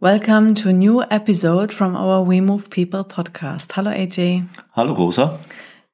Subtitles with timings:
[0.00, 3.72] Welcome to a new episode from our We Move People podcast.
[3.72, 4.46] Hello, AJ.
[4.76, 5.40] Hello, Rosa.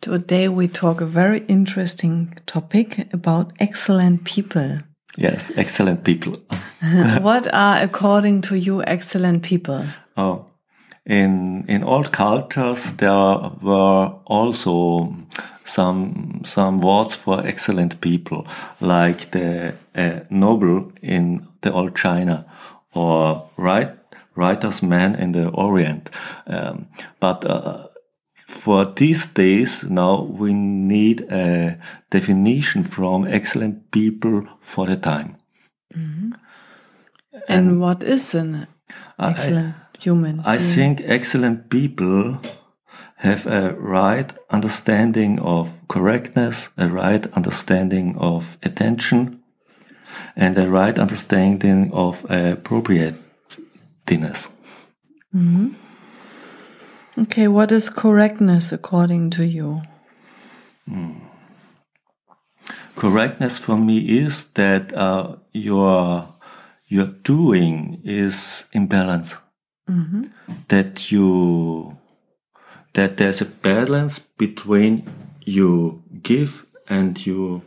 [0.00, 4.80] Today we talk a very interesting topic about excellent people.
[5.16, 6.32] Yes, excellent people.
[7.20, 9.84] what are, according to you, excellent people?
[10.16, 10.46] Oh,
[11.06, 15.14] in in old cultures there were also
[15.62, 18.48] some some words for excellent people,
[18.80, 22.46] like the uh, noble in the old China
[22.94, 23.90] or right
[24.34, 26.10] writer's man in the Orient.
[26.46, 26.86] Um,
[27.20, 27.88] but uh,
[28.46, 31.78] for these days now we need a
[32.10, 35.36] definition from excellent people for the time.
[35.94, 36.32] Mm -hmm.
[37.48, 38.66] and, and, what is an
[39.18, 40.38] excellent I, human?
[40.40, 40.74] I mm.
[40.74, 42.38] think excellent people
[43.16, 49.41] have a right understanding of correctness, a right understanding of attention,
[50.36, 54.48] and a right understanding of appropriateness.
[55.34, 55.74] Mm -hmm.
[57.22, 59.82] Okay, what is correctness according to you?
[60.86, 61.14] Mm.
[62.96, 66.28] Correctness for me is that uh, your
[66.88, 69.36] your doing is in balance.
[69.88, 70.30] Mm -hmm.
[70.68, 71.96] That you
[72.92, 75.02] that there's a balance between
[75.44, 77.62] you give and you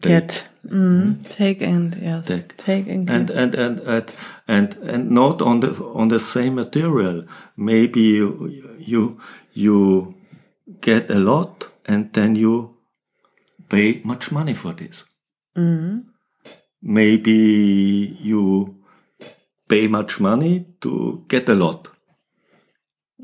[0.00, 0.44] get.
[0.68, 4.14] Mm, take and yes, take, take and, and, and and and
[4.46, 7.24] and and not on the on the same material.
[7.56, 9.20] Maybe you you,
[9.52, 10.14] you
[10.80, 12.76] get a lot and then you
[13.68, 15.04] pay much money for this.
[15.56, 16.04] Mm.
[16.80, 18.76] Maybe you
[19.68, 21.88] pay much money to get a lot.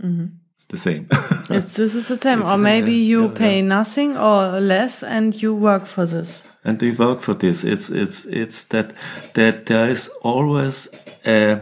[0.03, 0.39] Mm.
[0.57, 1.07] It's the same.
[1.51, 3.11] it's this is the same, it's or maybe same, yeah.
[3.11, 3.69] you yeah, pay yeah.
[3.79, 7.65] nothing or less, and you work for this and we work for this.
[7.65, 8.95] It's it's it's that
[9.35, 10.89] that there is always
[11.27, 11.61] a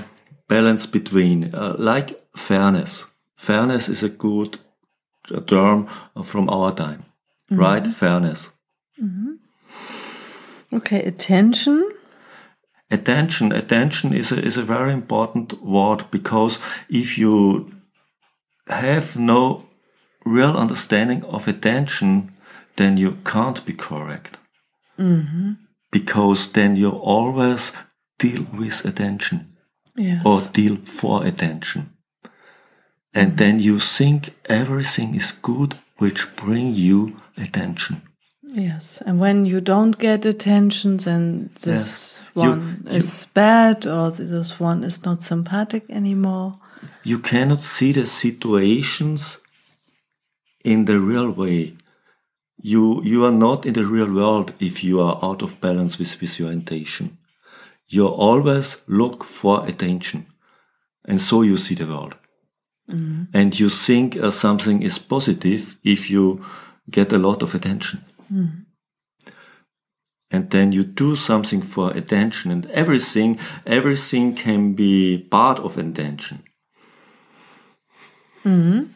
[0.49, 3.07] balance between, uh, like fairness.
[3.37, 4.59] Fairness is a good
[5.47, 5.89] term
[6.25, 7.05] from our time,
[7.51, 7.65] mm -hmm.
[7.65, 7.95] right?
[7.95, 8.53] Fairness.
[8.99, 10.77] Mm -hmm.
[10.77, 11.93] Okay, attention.
[12.91, 17.67] Attention, attention is a, is a very important word because if you
[18.67, 19.65] have no
[20.25, 22.31] real understanding of attention,
[22.75, 24.39] then you can't be correct.
[24.99, 25.53] Mm-hmm.
[25.91, 27.73] Because then you always
[28.19, 29.57] deal with attention
[29.97, 30.23] yes.
[30.25, 31.91] or deal for attention.
[33.15, 33.37] And mm-hmm.
[33.37, 38.03] then you think everything is good, which bring you attention.
[38.43, 44.59] Yes, and when you don't get attention, then this one you, is bad, or this
[44.59, 46.53] one is not sympathetic anymore.
[47.03, 49.41] You cannot see the situations
[50.65, 51.75] in the real way
[52.61, 56.21] you you are not in the real world if you are out of balance with,
[56.21, 57.19] with your intention.
[57.89, 60.27] You always look for attention,
[61.07, 62.17] and so you see the world.
[62.91, 63.29] Mm.
[63.33, 66.45] And you think uh, something is positive if you
[66.91, 68.05] get a lot of attention.
[68.33, 68.65] Mm.
[70.31, 76.43] And then you do something for attention, and everything everything can be part of attention.
[78.45, 78.89] Mm.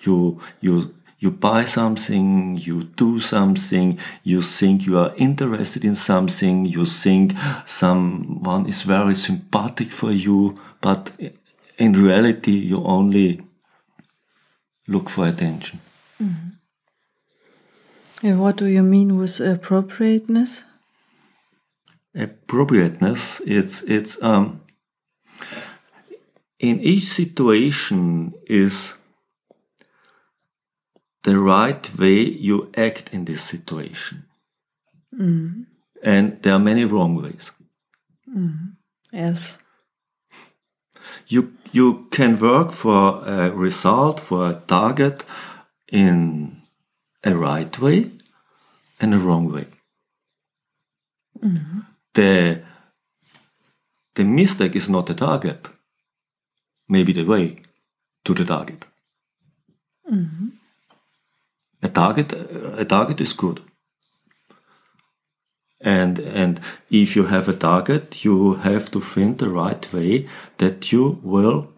[0.00, 6.66] You you you buy something, you do something, you think you are interested in something,
[6.66, 7.32] you think
[7.64, 11.12] someone is very sympathetic for you, but
[11.78, 13.40] in reality, you only
[14.86, 15.80] look for attention.
[16.20, 16.50] Mm -hmm.
[18.28, 20.64] And what do you mean with appropriateness?
[22.14, 24.60] Appropriateness, it's it's um,
[26.58, 28.96] in each situation is
[31.24, 34.24] the right way you act in this situation.
[35.18, 35.66] Mm.
[36.02, 37.52] And there are many wrong ways.
[38.28, 38.76] Mm.
[39.10, 39.58] Yes.
[41.26, 45.24] You, you can work for a result, for a target
[45.90, 46.62] in
[47.22, 48.12] a right way
[49.00, 49.66] and a wrong way.
[51.40, 51.86] Mm.
[52.12, 52.62] The,
[54.14, 55.68] the mistake is not the target,
[56.88, 57.62] maybe the way
[58.24, 58.84] to the target.
[60.10, 60.48] Mm-hmm.
[61.84, 63.60] A target, a target is good.
[65.80, 66.60] And, and
[66.90, 70.26] if you have a target, you have to find the right way
[70.56, 71.68] that you will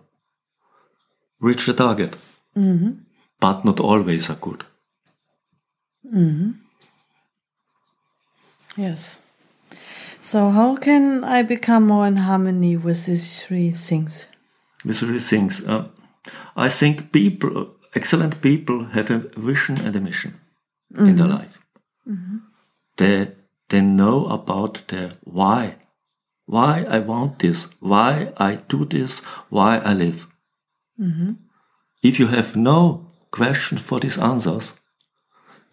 [1.41, 2.17] reach the target.
[3.41, 4.65] But not always are good.
[8.77, 9.19] Yes.
[10.21, 14.29] So, how can I become more in harmony with these three things?
[14.85, 15.65] These three things.
[15.65, 15.89] Uh,
[16.57, 20.41] I think people, excellent people, have a vision and a mission
[20.97, 21.39] in their mm-hmm.
[21.39, 21.59] life.
[22.97, 23.33] They
[23.69, 25.77] they know about their why,
[26.47, 29.21] why I want this, why I do this,
[29.51, 30.27] why I live.
[31.01, 31.33] Mm-hmm.
[32.03, 34.75] If you have no question for these answers,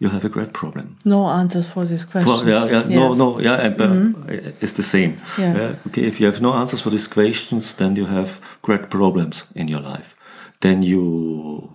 [0.00, 0.96] you have a great problem.
[1.04, 2.42] No answers for these questions.
[2.42, 3.18] For, yeah, yeah, no, Yes.
[3.18, 4.64] no, yeah, and, uh, mm-hmm.
[4.64, 5.20] it's the same.
[5.38, 5.76] Yeah.
[5.86, 9.68] okay, if you have no answers for these questions, then you have great problems in
[9.68, 10.14] your life.
[10.60, 11.74] Then you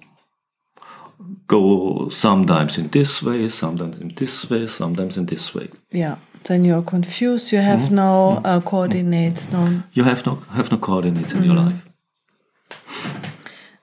[1.47, 5.69] go sometimes in this way, sometimes in this way, sometimes in this way.
[5.91, 6.15] Yeah.
[6.43, 7.51] Then you're confused.
[7.51, 9.51] You have no uh, coordinates.
[9.51, 9.83] No.
[9.93, 11.85] You have no have no coordinates in your life.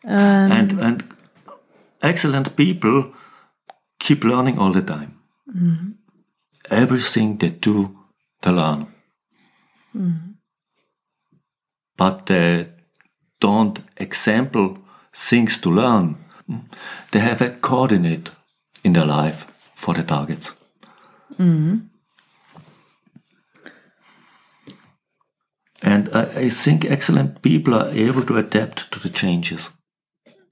[0.05, 1.05] Um, and and
[2.01, 3.13] excellent people
[3.99, 5.19] keep learning all the time.
[6.71, 7.99] Everything they do,
[8.41, 8.87] they learn.
[11.97, 12.69] But they
[13.41, 14.79] don't example
[15.13, 16.17] things to learn.
[17.11, 18.31] They have a coordinate
[18.85, 20.55] in their life for the targets.
[21.33, 21.77] Mm-hmm.
[25.83, 29.71] And I, I think excellent people are able to adapt to the changes.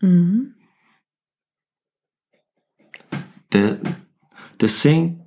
[0.02, 0.54] Mm-hmm.
[3.54, 3.96] the
[4.58, 5.22] the thing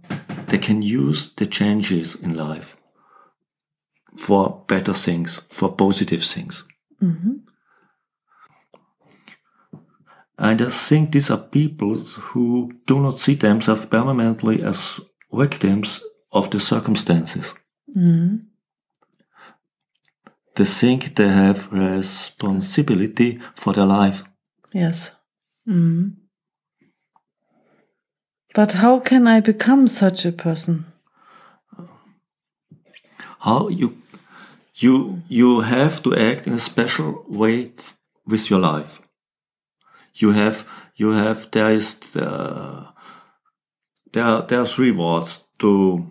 [0.50, 2.76] they can use the changes in life
[4.18, 6.66] for better things, for positive things.
[7.02, 7.47] And
[10.38, 15.00] I just think these are people who do not see themselves permanently as
[15.32, 16.02] victims
[16.32, 17.56] of the circumstances.
[20.56, 24.24] They think they have responsibility for their life.
[24.74, 25.12] Yes.
[25.68, 26.14] Mm.
[28.54, 30.86] But how can I become such a person?
[33.40, 33.98] how you
[34.76, 37.72] you you have to act in a special way
[38.26, 39.00] with your life
[40.22, 42.88] you have you have there is the,
[44.14, 46.08] there there's three words to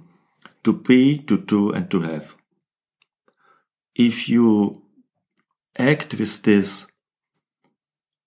[0.63, 2.35] to be to do and to have.
[3.95, 4.83] If you
[5.79, 6.87] act with these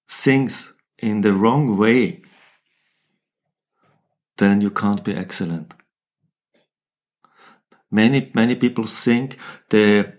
[0.08, 2.22] things in the wrong way
[4.38, 5.74] then you can't be excellent.
[7.92, 9.38] Many many people think
[9.70, 10.14] they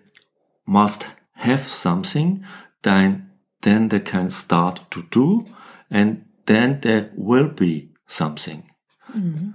[0.67, 2.45] must have something
[2.83, 3.30] then
[3.63, 5.47] then they can start to do
[5.91, 8.71] and then there will be something.
[9.15, 9.51] Mm-hmm.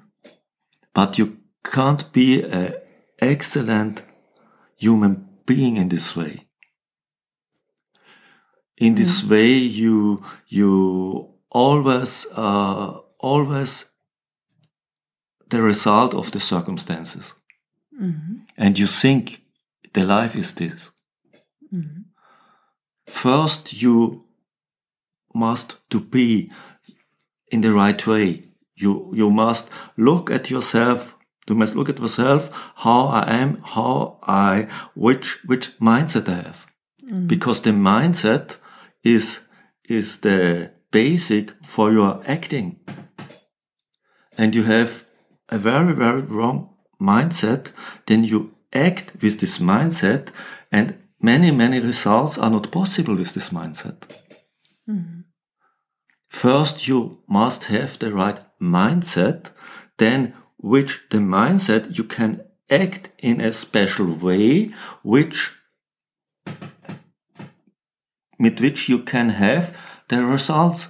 [0.93, 2.75] But you can't be an
[3.19, 4.03] excellent
[4.77, 6.47] human being in this way.
[8.77, 9.31] In this mm-hmm.
[9.31, 13.85] way you you always uh, always
[15.49, 17.33] the result of the circumstances.
[17.99, 18.35] Mm-hmm.
[18.57, 19.41] And you think
[19.93, 20.91] the life is this.
[23.07, 24.25] First, you
[25.33, 26.51] must to be
[27.51, 28.43] in the right way.
[28.75, 31.15] You you must look at yourself.
[31.47, 36.65] You must look at yourself how I am, how I which which mindset I have,
[37.03, 37.27] mm-hmm.
[37.27, 38.57] because the mindset
[39.03, 39.41] is
[39.89, 42.79] is the basic for your acting,
[44.37, 45.05] and you have
[45.49, 46.69] a very very wrong
[46.99, 47.71] mindset,
[48.07, 50.29] then you act with this mindset,
[50.71, 54.03] and many, many results are not possible with this mindset.
[56.29, 59.51] First, you must have the right mindset,
[59.97, 65.51] then, which the mindset you can act in a special way, which
[68.37, 69.75] with which you can have
[70.09, 70.89] the results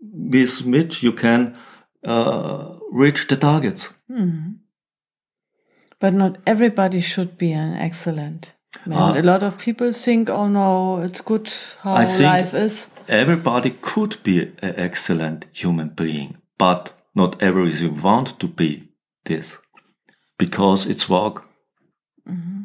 [0.00, 1.56] with which you can
[2.04, 3.92] uh, reach the targets.
[5.98, 8.53] But not everybody should be an excellent
[8.86, 8.98] man.
[8.98, 9.18] Ah.
[9.18, 11.52] a lot of people think, oh no, it's good
[11.82, 12.88] how life is.
[13.08, 18.88] Everybody could be an excellent human being, but not everybody want to be
[19.24, 19.58] this
[20.38, 21.44] because it's work.
[22.28, 22.62] Mm-hmm.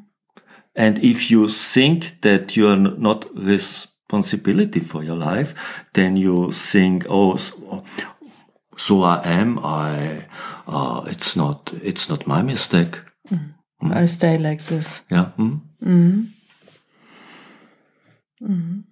[0.75, 5.53] And if you think that you are not responsibility for your life,
[5.93, 7.83] then you think, oh, so,
[8.77, 9.59] so I am.
[9.59, 10.25] I,
[10.67, 12.97] uh, it's not, it's not my mistake.
[13.29, 13.51] Mm-hmm.
[13.81, 13.93] Hmm?
[13.93, 15.03] I stay like this.
[15.09, 15.25] Yeah.
[15.35, 15.57] Hmm?
[15.83, 16.21] Hmm?
[18.41, 18.83] Mhm.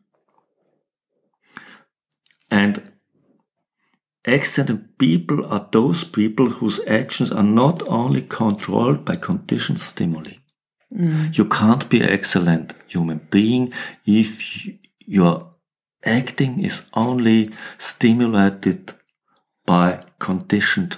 [2.50, 2.92] And
[4.26, 10.34] excellent people are those people whose actions are not only controlled by conditioned stimuli.
[11.34, 13.74] You can't be an excellent human being
[14.06, 15.54] if you- you're
[16.04, 18.94] acting is only stimulated
[19.66, 20.98] by conditioned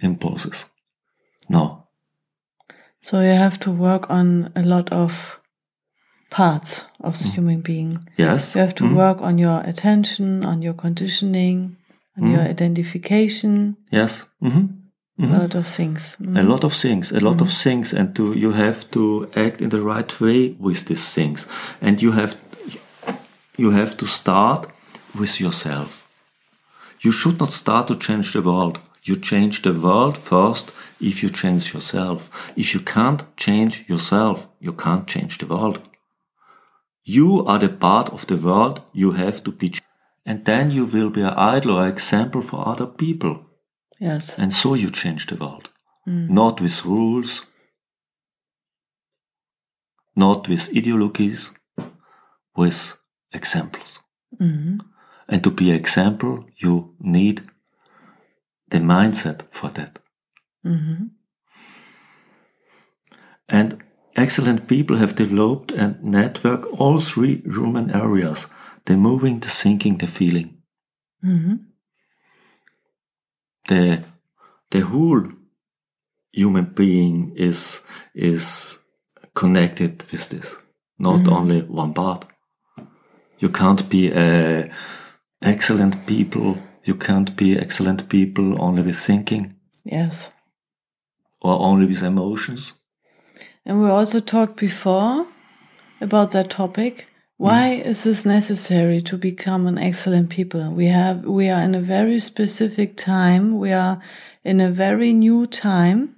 [0.00, 0.66] impulses.
[1.48, 1.83] No.
[3.04, 5.38] So you have to work on a lot of
[6.30, 7.34] parts of the mm.
[7.34, 8.08] human being.
[8.16, 8.54] Yes.
[8.54, 8.96] You have to mm.
[8.96, 11.76] work on your attention, on your conditioning,
[12.16, 12.32] on mm.
[12.32, 14.24] your identification, Yes.
[14.40, 14.66] hmm
[15.18, 16.16] a lot of things.
[16.20, 16.38] Mm.
[16.38, 19.68] A lot of things, a lot of things, and to, you have to act in
[19.68, 21.46] the right way with these things,
[21.80, 22.36] and you have
[23.56, 24.66] you have to start
[25.14, 26.02] with yourself.
[27.00, 28.80] You should not start to change the world.
[29.06, 32.30] You change the world first if you change yourself.
[32.56, 35.80] If you can't change yourself, you can't change the world.
[37.04, 39.74] You are the part of the world you have to be,
[40.24, 43.44] and then you will be an idol or example for other people.
[44.00, 44.38] Yes.
[44.38, 45.68] And so you change the world.
[46.08, 46.30] Mm.
[46.30, 47.42] Not with rules,
[50.16, 51.50] not with ideologies,
[52.56, 52.96] with
[53.32, 54.00] examples.
[54.40, 54.78] Mm-hmm.
[55.28, 57.42] And to be an example, you need
[58.74, 60.00] the mindset for that.
[60.66, 61.04] Mm-hmm.
[63.48, 63.84] And
[64.16, 68.48] excellent people have developed and network all three human areas
[68.86, 70.58] the moving, the thinking, the feeling.
[71.24, 71.54] Mm-hmm.
[73.68, 74.04] The,
[74.70, 75.24] the whole
[76.32, 77.80] human being is,
[78.14, 78.78] is
[79.34, 80.56] connected with this,
[80.98, 81.32] not mm-hmm.
[81.32, 82.26] only one part.
[83.38, 84.70] You can't be a
[85.40, 86.56] excellent people.
[86.84, 90.30] You can't be excellent people only with thinking Yes.
[91.40, 92.72] or only with emotions.
[93.64, 95.26] And we also talked before
[96.00, 97.06] about that topic.
[97.36, 97.86] Why mm.
[97.86, 100.70] is this necessary to become an excellent people?
[100.70, 103.58] We have we are in a very specific time.
[103.58, 104.00] We are
[104.44, 106.14] in a very new time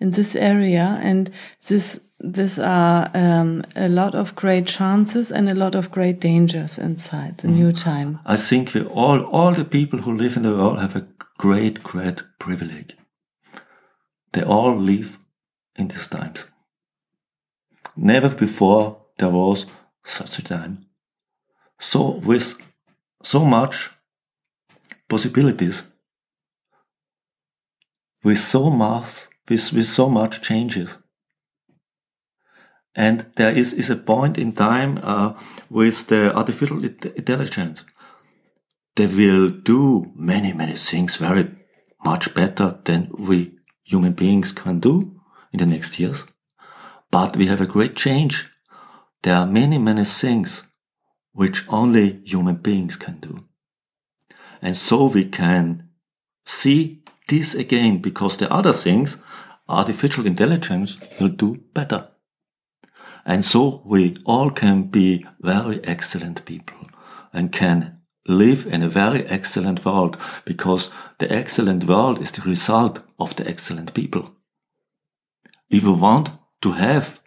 [0.00, 1.30] in this area, and
[1.66, 6.78] this this are um, a lot of great chances and a lot of great dangers
[6.78, 8.18] inside the new time.
[8.26, 11.06] I think we all, all the people who live in the world have a
[11.38, 12.96] great, great privilege.
[14.32, 15.18] They all live
[15.76, 16.46] in these times.
[17.96, 19.66] Never before there was
[20.04, 20.86] such a time.
[21.78, 22.58] So with
[23.22, 23.90] so much
[25.08, 25.82] possibilities,
[28.22, 30.98] with so much, with, with so much changes.
[32.94, 35.34] And there is, is a point in time uh,
[35.68, 37.84] with the artificial intelligence.
[38.96, 41.50] They will do many, many things very
[42.04, 45.20] much better than we human beings can do
[45.52, 46.24] in the next years.
[47.10, 48.50] But we have a great change.
[49.22, 50.62] There are many, many things
[51.32, 53.46] which only human beings can do.
[54.62, 55.88] And so we can
[56.44, 59.18] see this again because the other things,
[59.68, 62.09] artificial intelligence will do better.
[63.30, 66.88] And so we all can be very excellent people
[67.32, 72.98] and can live in a very excellent world because the excellent world is the result
[73.20, 74.34] of the excellent people.
[75.68, 76.30] If you want
[76.62, 77.20] to have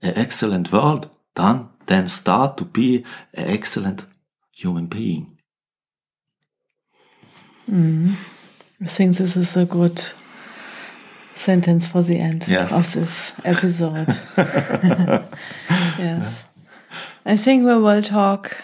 [0.00, 4.06] an excellent world, then, then start to be an excellent
[4.52, 5.36] human being.
[7.70, 8.84] Mm-hmm.
[8.84, 10.00] I think this is a good
[11.40, 12.72] sentence for the end Yes.
[12.72, 14.08] of this episode.
[15.98, 16.44] yes.
[17.26, 18.56] I think we will talk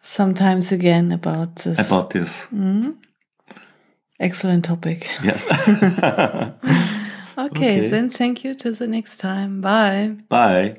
[0.00, 2.46] sometimes again about this About this.
[2.46, 2.90] Mm-hmm.
[4.20, 5.08] excellent topic.
[5.22, 5.44] Yes.
[7.36, 7.88] Okay, Okay.
[7.90, 9.60] then thank you till the next time.
[9.60, 10.14] Bye.
[10.28, 10.78] Bye.